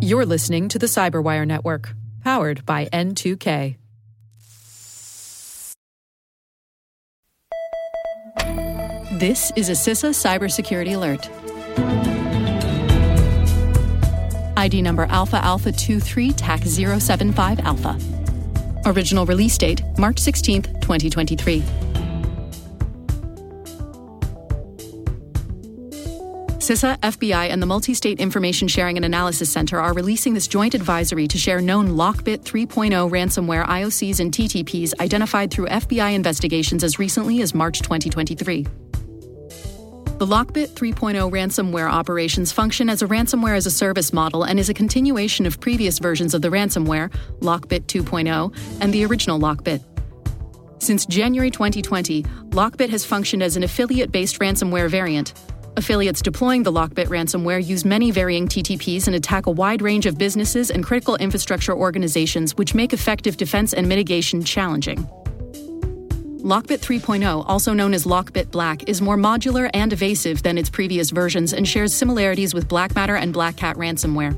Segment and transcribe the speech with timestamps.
[0.00, 3.76] You're listening to the Cyberwire Network, powered by N2K.
[9.18, 11.28] This is a CISA cybersecurity alert.
[14.56, 17.98] ID number Alpha Alpha 23 TAC 075 Alpha.
[18.84, 21.62] Original release date March 16, 2023.
[26.62, 30.76] CISA, FBI, and the Multi State Information Sharing and Analysis Center are releasing this joint
[30.76, 37.00] advisory to share known Lockbit 3.0 ransomware IOCs and TTPs identified through FBI investigations as
[37.00, 38.62] recently as March 2023.
[38.62, 44.68] The Lockbit 3.0 ransomware operations function as a ransomware as a service model and is
[44.68, 49.82] a continuation of previous versions of the ransomware, Lockbit 2.0, and the original Lockbit.
[50.80, 55.34] Since January 2020, Lockbit has functioned as an affiliate based ransomware variant.
[55.76, 60.18] Affiliates deploying the Lockbit ransomware use many varying TTPs and attack a wide range of
[60.18, 65.08] businesses and critical infrastructure organizations, which make effective defense and mitigation challenging.
[66.42, 71.10] Lockbit 3.0, also known as Lockbit Black, is more modular and evasive than its previous
[71.10, 74.34] versions and shares similarities with Black Matter and Black Cat ransomware.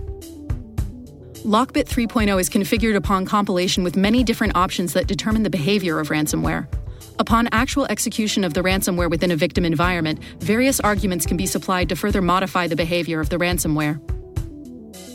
[1.45, 6.11] Lockbit 3.0 is configured upon compilation with many different options that determine the behavior of
[6.11, 6.69] ransomware.
[7.19, 11.89] Upon actual execution of the ransomware within a victim environment, various arguments can be supplied
[11.91, 14.01] to further modify the behavior of the ransomware.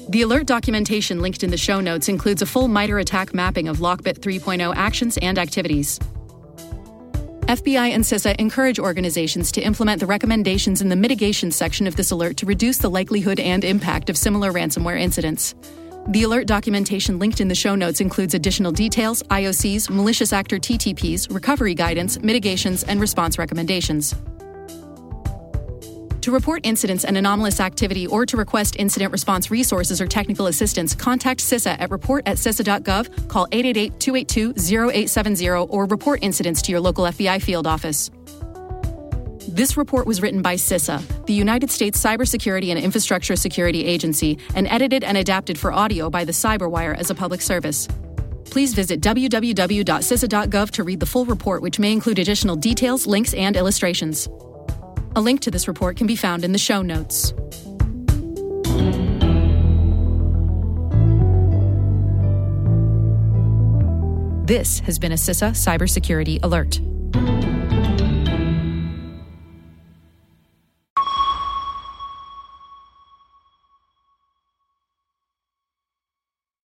[0.10, 3.78] The alert documentation linked in the show notes includes a full MITRE ATT&CK mapping of
[3.78, 6.00] Lockbit 3.0 actions and activities.
[7.50, 12.12] FBI and CISA encourage organizations to implement the recommendations in the mitigation section of this
[12.12, 15.54] alert to reduce the likelihood and impact of similar ransomware incidents.
[16.10, 21.32] The alert documentation linked in the show notes includes additional details, IOCs, malicious actor TTPs,
[21.32, 24.16] recovery guidance, mitigations, and response recommendations.
[26.22, 30.96] To report incidents and anomalous activity or to request incident response resources or technical assistance,
[30.96, 36.82] contact CISA at report at CISA.gov, call 888 282 0870, or report incidents to your
[36.82, 38.10] local FBI field office.
[39.60, 44.66] This report was written by CISA, the United States Cybersecurity and Infrastructure Security Agency, and
[44.68, 47.86] edited and adapted for audio by the Cyberwire as a public service.
[48.46, 53.58] Please visit www.cisa.gov to read the full report, which may include additional details, links, and
[53.58, 54.30] illustrations.
[55.18, 57.34] A link to this report can be found in the show notes.
[64.48, 66.80] This has been a CISA Cybersecurity Alert.